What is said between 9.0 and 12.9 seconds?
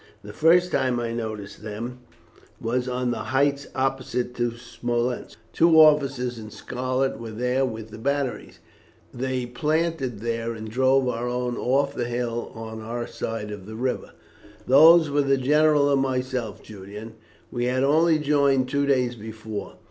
they planted there and drove our own off the hill on